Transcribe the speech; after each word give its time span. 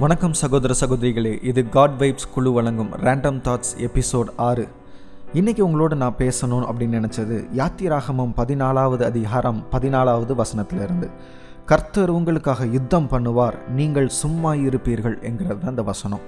வணக்கம் 0.00 0.32
சகோதர 0.32 0.74
சகோதரிகளே 0.80 1.44
இது 1.44 1.68
காட் 1.68 1.94
வைப்ஸ் 1.98 2.28
குழு 2.34 2.52
வழங்கும் 2.52 2.92
ரேண்டம் 2.92 3.40
தாட்ஸ் 3.46 3.72
எபிசோட் 3.78 4.28
ஆறு. 4.36 4.68
இன்னைக்கு 5.32 5.68
உங்களோட 5.68 5.94
நான் 5.94 6.14
பேசணும் 6.18 6.66
அப்படின்னு 6.66 6.98
நினச்சது 6.98 7.36
யாத்திராகமம் 7.56 8.32
பதினாலாவது 8.36 9.02
அதிகாரம் 9.02 9.64
பதினாலாவது 9.72 10.42
வசனத்திலிருந்து. 10.42 11.10
கர்த்தர் 11.70 12.10
உங்களுக்காக 12.16 12.66
யுத்தம் 12.74 13.08
பண்ணுவார். 13.12 13.56
நீங்கள் 13.78 14.06
சும்மா 14.18 14.50
இருப்பீர்கள் 14.66 15.16
என்கிறது 15.28 15.58
தான் 15.62 15.72
இந்த 15.74 15.82
வசனம். 15.88 16.22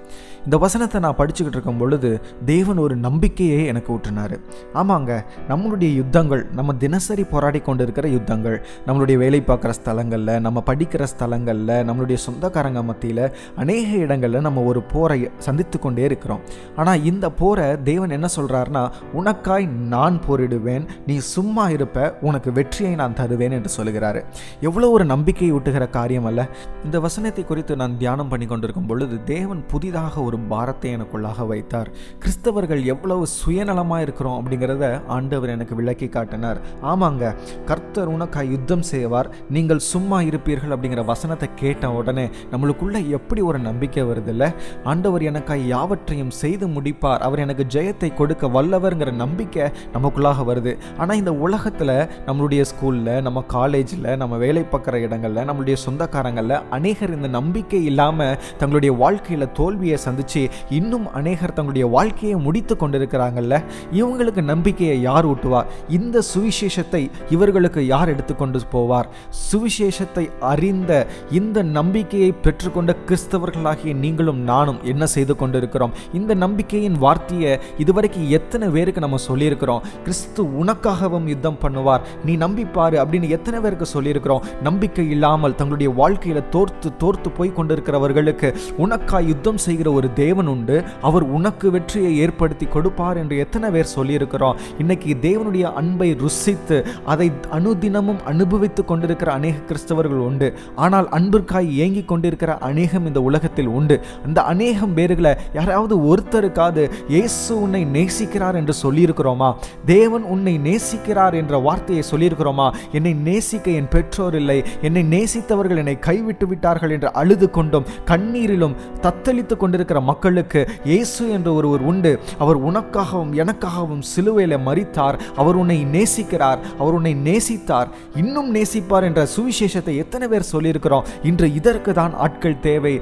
இந்த 0.46 0.57
வசனத்தை 0.64 0.98
நான் 1.04 1.16
படிச்சுக்கிட்டு 1.20 1.57
இருக்கும் 1.59 1.80
பொழுது 1.82 2.11
தேவன் 2.50 2.80
ஒரு 2.82 2.95
நம்பிக்கையை 3.04 3.61
எனக்கு 3.72 3.90
ஊற்றினார் 3.95 4.34
ஆமாங்க 4.80 5.12
நம்மளுடைய 5.50 5.90
யுத்தங்கள் 6.00 6.43
நம்ம 6.58 6.75
தினசரி 6.84 7.25
போராடி 7.32 7.61
கொண்டு 7.68 7.84
இருக்கிற 7.86 8.08
யுத்தங்கள் 8.16 8.57
நம்மளுடைய 8.86 9.16
வேலை 9.22 9.40
பார்க்குற 9.50 9.75
ஸ்தலங்களில் 9.79 10.32
நம்ம 10.46 10.62
படிக்கிற 10.71 11.07
ஸ்தலங்களில் 11.12 11.75
நம்மளுடைய 11.88 12.18
சொந்தக்காரங்க 12.27 12.82
மத்தியில் 12.91 13.25
அநேக 13.64 13.88
இடங்களில் 14.04 14.46
நம்ம 14.48 14.64
ஒரு 14.72 14.82
போரை 14.93 15.18
சந்தித்து 15.46 15.79
கொண்டே 15.79 16.04
இருக்கிறோம். 16.11 16.43
ஆனால் 16.77 17.02
இந்த 17.13 17.27
போரை 17.41 17.66
தேவன் 17.91 18.14
என்ன 18.18 18.30
சொல்கிறாருன்னா 18.36 18.85
உனக்காய் 19.21 19.66
நான் 19.94 20.21
போரிடுவேன் 20.29 20.86
நீ 21.07 21.18
சும்மா 21.35 21.66
இருப்ப 21.79 22.07
உனக்கு 22.21 22.52
வெற்றியை 22.61 22.94
நான் 22.94 23.18
தருவேன் 23.22 23.57
என்று 23.61 23.72
சொல்கிறாரு 23.79 24.22
எவ்வளோ 24.61 24.88
ஒரு 24.91 25.04
நம்பிக்கை 25.04 25.29
ஊட்டுகிற 25.57 25.84
காரியம் 25.90 26.26
அல்ல 26.29 26.40
இந்த 26.84 26.96
வசனத்தை 27.04 27.43
குறித்து 27.44 27.72
நான் 27.80 27.96
தியானம் 27.98 28.29
பண்ணி 28.29 28.46
கொண்டிருக்கும் 28.46 28.88
பொழுது 28.90 29.16
தேவன் 29.25 29.61
புதிதாக 29.72 30.14
ஒரு 30.22 30.38
பாரத்தை 30.52 30.90
எனக்குள்ளாக 30.96 31.46
வைத்தார். 31.46 31.88
கிறிஸ்தவர்கள் 32.22 32.83
எவ்வளவு 32.84 33.27
சுயநலமாக 33.38 34.05
இருக்கிறோம் 34.06 34.36
அப்படிங்கிறத 34.38 34.84
ஆண்டவர் 35.16 35.52
எனக்கு 35.55 35.74
விளக்கி 35.80 36.08
காட்டினார். 36.08 36.61
ஆமாங்க 36.92 37.34
கர்த்தர் 37.70 38.12
உனக்காய் 38.14 38.52
யுத்தம் 38.55 38.84
செய்வார். 38.92 39.30
நீங்கள் 39.56 39.83
சும்மா 39.92 40.20
இருப்பீர்கள் 40.20 40.74
அப்படிங்கிற 40.77 41.05
வசனத்தை 41.05 41.48
கேட்ட 41.62 41.92
உடனே 41.92 42.27
நம்மளுக்குள்ள 42.52 43.08
எப்படி 43.19 43.41
ஒரு 43.41 43.58
நம்பிக்கை 43.69 44.05
வருதில்ல? 44.10 44.52
ஆண்டவர் 44.84 45.22
எனக்காய் 45.22 45.66
யாவற்றையும் 45.74 46.34
செய்து 46.42 46.69
முடிப்பார். 46.77 47.24
அவர் 47.28 47.44
எனக்கு 47.46 47.66
ஜெயத்தை 47.77 48.14
கொடுக்க 48.14 48.46
வல்லவர்ங்கிற 48.56 49.12
நம்பிக்கை 49.24 49.66
நமக்குள்ளாக 49.96 50.44
வருது. 50.52 50.74
ஆனால் 50.98 51.16
இந்த 51.16 51.34
உலகத்தில் 51.46 51.96
நம்மளுடைய 52.27 52.64
ஸ்கூலில் 52.72 53.22
நம்ம 53.28 53.44
காலேஜில் 53.56 54.08
நம்ம 54.16 54.36
வேலை 54.36 54.62
பார்க்குற 54.62 54.98
இடங்களில் 55.20 55.48
நம்மளுடைய 55.48 55.76
சொந்தக்காரங்களில் 55.84 56.56
அநேகர் 56.76 57.14
இந்த 57.16 57.28
நம்பிக்கை 57.38 57.80
இல்லாமல் 57.90 58.36
தங்களுடைய 58.60 58.92
வாழ்க்கையில் 59.02 59.46
தோல்வியை 59.58 59.98
சந்தித்து 60.06 60.42
இன்னும் 60.78 61.06
அநேகர் 61.18 61.56
தங்களுடைய 61.56 61.86
வாழ்க்கையை 61.96 62.36
முடித்து 62.46 62.74
கொண்டிருக்கிறாங்கல்ல 62.82 63.54
இவங்களுக்கு 64.00 64.42
நம்பிக்கையை 64.52 64.96
யார் 65.08 65.28
ஊட்டுவார் 65.32 65.70
இந்த 65.98 66.22
சுவிசேஷத்தை 66.32 67.02
இவர்களுக்கு 67.36 67.80
யார் 67.94 68.12
எடுத்துக்கொண்டு 68.14 68.58
போவார்? 68.74 69.08
சுவிசேஷத்தை 69.50 70.24
அறிந்த 70.52 70.92
இந்த 71.38 71.58
நம்பிக்கையை 71.77 72.30
பெற்றுக்கொண்ட 72.44 72.90
கிறிஸ்தவர்களாகிய 73.08 73.92
நீங்களும் 74.05 74.40
நானும் 74.50 74.80
என்ன 74.92 75.05
செய்து 75.14 75.34
கொண்டிருக்கிறோம்? 75.42 75.94
இந்த 76.18 76.32
நம்பிக்கையின் 76.44 76.98
வார்த்தையை 77.05 77.52
இதுவரைக்கும் 77.82 78.28
எத்தனை 78.38 78.66
பேருக்கு 78.74 79.05
நம்ம 79.06 79.20
சொல்லியிருக்கிறோம்? 79.28 79.84
கிறிஸ்து 80.05 80.42
உனக்காகவும் 80.62 81.28
யுத்தம் 81.32 81.60
பண்ணுவார் 81.64 82.05
நீ 82.27 82.34
நம்பிப்பாரு 82.44 82.96
அப்படின்னு 83.02 83.30
எத்தனை 83.36 83.60
பேருக்கு 83.64 83.88
சொல்லியிருக்கிறோம்? 83.94 84.44
நம்பிக்கை 84.68 84.99
இல்லாமல் 85.08 85.54
தங்களுடைய 85.54 85.92
வாழ்க்கையில 85.92 86.48
தோர்த்து 86.48 86.96
தோர்த்து 86.96 87.30
போய் 87.30 87.56
கொண்டிருக்கிறவர்களுக்கு 87.56 88.54
உனக்காய் 88.78 89.26
யுத்தம் 89.26 89.58
செய்கிற 89.58 89.92
ஒரு 89.92 90.12
தேவன் 90.12 90.46
உண்டு. 90.46 90.82
அவர் 91.02 91.22
உனக்கு 91.22 91.70
வெற்றியை 91.70 92.18
ஏற்படுத்தி 92.18 92.66
கொடுப்பார் 92.66 93.16
என்று 93.16 93.38
எத்தனை 93.38 93.70
பேர் 93.70 93.94
சொல்லியிருக்கிறோம். 93.96 94.56
இன்னைக்கு 94.78 95.16
தேவனுடைய 95.22 95.62
அன்பை 95.62 96.14
ருசித்து 96.14 96.86
அதை 97.04 97.30
அனுதினமும் 97.50 98.22
அனுபவித்து 98.24 98.84
கொண்டிருக்கிற 98.84 99.32
அநேக 99.32 99.56
கிறிஸ்தவர்கள் 99.68 100.24
உண்டு. 100.28 100.54
ஆனால் 100.74 101.08
அன்பிற்காய் 101.08 101.76
ஏங்கி 101.76 102.02
கொண்டிருக்கிற 102.02 102.58
அநேகம் 102.58 103.06
இந்த 103.06 103.22
உலகத்தில் 103.22 103.66
உண்டு. 103.66 104.00
அந்த 104.26 104.42
அநேகம் 104.42 104.96
பேர்களை 104.96 105.34
யாராவது 105.52 105.96
ஒருத்தருக்காவது 106.10 106.90
இயேசு 107.08 107.62
உன்னை 107.62 107.84
நேசிக்கிறார் 107.84 108.54
என்று 108.54 108.74
சொல்லியிருக்கிறோமா? 108.82 109.54
தேவன் 109.84 110.22
உன்னை 110.22 110.58
நேசிக்கிறார் 110.58 111.34
என்ற 111.34 111.58
வார்த்தையை 111.58 112.05
சொல்லியிருக்கிறோமா? 112.10 112.74
என்னை 112.92 113.12
நேசிக்க 113.12 113.70
என் 113.70 113.89
பெற்றோர் 113.89 114.34
இல்லை 114.34 114.62
என்னை 114.90 115.05
நேசித்தவர்கள் 115.14 115.80
என்னை 115.83 115.96
கைவிட்டு 115.98 116.46
விட்டார்கள் 116.46 116.95
என்று 116.96 117.08
அழுது 117.20 117.46
கொண்டும் 117.51 117.89
கண்ணீரிலும் 118.11 118.77
தத்தளித்து 119.06 119.56
கொண்டிருக்கிற 119.56 120.01
மக்களுக்கு 120.11 120.61
இயேசு 120.84 121.23
என்ற 121.36 121.48
ஒருவர் 121.52 121.84
உண்டு. 121.90 122.12
அவர் 122.39 122.58
உனக்காகவும் 122.68 123.33
எனக்காகவும் 123.42 124.05
சிலுவையில் 124.12 124.56
மறித்தார் 124.68 125.18
அவர் 125.36 125.58
உன்னை 125.62 125.78
நேசிக்கிறார். 125.96 126.61
அவர் 126.78 126.96
உன்னை 126.98 127.14
நேசித்தார். 127.28 127.89
இன்னும் 128.15 128.53
நேசிப்பார் 128.55 129.09
என்ற 129.11 129.27
சுவிசேஷத்தை 129.37 129.97
எத்தனை 130.05 130.28
பேர் 130.28 130.51
சொல்லியிருக்கிறோம்? 130.53 131.09
இன்று 131.22 131.49
இதற்கு 131.61 131.93
தான் 131.93 132.15
ஆட்கள் 132.27 132.62
தேவை. 132.69 132.95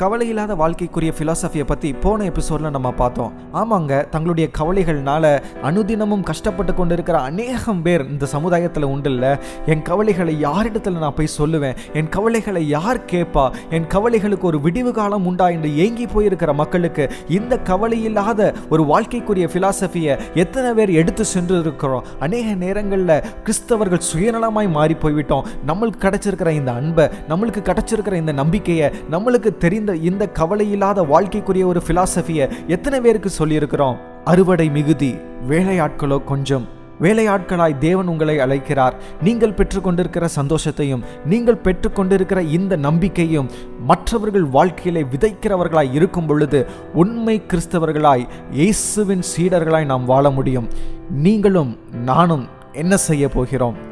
கவலையில்லாத 0.00 0.54
வாழ்க்கைக்குரிய 0.62 1.10
ஃபிலாசபியை 1.18 1.64
பற்றி 1.66 1.92
போன 1.92 2.24
எபிசோடில் 2.24 2.70
நம்ம 2.70 2.88
பார்த்தோம். 2.90 3.30
ஆமாங்க 3.52 4.08
தங்களுடைய 4.08 4.46
கவலைகள்னால 4.58 5.24
அனுதினமும் 5.62 6.24
கஷ்டப்பட்டு 6.30 6.74
கொண்டு 6.74 6.94
இருக்கிற 6.94 7.18
அநேகம் 7.18 7.80
பேர் 7.82 8.04
இந்த 8.08 8.26
சமுதாயத்தில் 8.26 8.86
உண்டில்ல 8.86 9.38
என் 9.66 9.82
கவலைகளை 9.82 10.34
யாரிடத்தில் 10.40 10.98
நான் 11.04 11.14
போய் 11.14 11.30
சொல்லுவேன்? 11.38 11.76
என் 11.92 12.08
கவலைகளை 12.08 12.68
யார் 12.68 13.00
கேட்பா? 13.12 13.44
என் 13.70 13.86
கவலைகளுக்கு 13.94 14.42
ஒரு 14.42 14.60
விடிவு 14.60 14.92
காலம் 14.92 15.26
உண்டா 15.26 15.48
என்று 15.48 15.76
ஏங்கி 15.76 16.06
போயிருக்கிற 16.06 16.54
மக்களுக்கு 16.54 17.06
இந்த 17.28 17.60
கவலையில்லாத 17.64 18.54
ஒரு 18.70 18.82
வாழ்க்கைக்குரிய 18.82 19.48
ஃபிலாசபியை 19.54 20.16
எத்தனை 20.34 20.72
பேர் 20.72 20.90
எடுத்து 20.90 21.24
சென்று 21.24 21.60
இருக்கிறோம் 21.60 22.04
அநேக 22.20 22.54
நேரங்களில் 22.64 23.24
கிறிஸ்தவர்கள் 23.46 24.06
சுயநலமாய் 24.12 24.70
மாறி 24.70 24.94
போய்விட்டோம். 24.94 25.44
நம்மளுக்கு 25.66 26.04
கிடைச்சிருக்கிற 26.06 26.48
இந்த 26.60 26.72
அன்பை 26.72 27.08
நம்மளுக்கு 27.28 27.64
கிடைச்சிருக்கிற 27.70 28.12
இந்த 28.12 28.32
நம்பிக்கையை 28.32 28.90
நம்மளுக்கு 29.10 29.56
தெரிந்த 29.56 29.84
இந்த 29.94 30.30
கவலையில்லாத 30.34 31.02
வாழ்க்கைக்குரிய 31.02 31.66
ஒரு 31.66 31.82
ஃபிலாசபியை 31.86 32.50
எத்தனை 32.66 33.00
பேருக்கு 33.00 33.30
சொல்லியிருக்கிறோம்? 33.38 33.96
அறுவடை 34.24 34.70
மிகுதி 34.70 35.14
வேலையாட்களோ 35.48 36.24
கொஞ்சம். 36.24 36.74
வேலையாட்களாய் 37.00 37.78
தேவன் 37.78 38.06
உங்களை 38.06 38.38
அழைக்கிறார். 38.38 38.94
நீங்கள் 39.22 39.52
பெற்றுக்கொண்டிருக்கிற 39.52 40.28
சந்தோஷத்தையும் 40.36 41.02
நீங்கள் 41.26 41.60
பெற்றுக்கொண்டிருக்கிற 41.64 42.38
இந்த 42.50 42.76
நம்பிக்கையும் 42.76 43.50
மற்றவர்கள் 43.80 44.44
வாழ்க்கையிலே 44.44 45.06
விதைக்கிறவர்களாய் 45.16 45.92
இருக்கும் 45.92 46.26
பொழுது 46.26 46.66
உண்மை 46.94 47.42
கிறிஸ்தவர்களாய் 47.48 48.28
இயேசுவின் 48.50 49.22
சீடர்களாய் 49.36 49.84
நாம் 49.84 50.04
வாழ 50.04 50.30
முடியும். 50.30 50.68
நீங்களும் 51.10 51.78
நானும் 52.04 52.46
என்ன 52.72 52.96
செய்ய 52.96 53.28
போகிறோம்? 53.28 53.85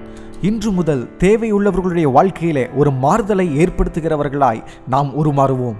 இன்று 0.48 0.70
முதல் 0.70 1.02
தேவையுள்ளவர்களுடைய 1.18 2.06
வாழ்க்கையிலே 2.12 2.64
ஒரு 2.68 2.90
மாறுதலை 3.02 3.46
ஏற்படுத்துகிறவர்களாய் 3.56 4.64
நாம் 4.88 5.10
உருமாறுவோம். 5.24 5.78